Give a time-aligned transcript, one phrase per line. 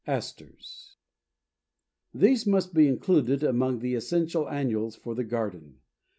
[0.07, 0.97] ASTERS.
[2.11, 5.77] These must be included among the essential annuals for the garden.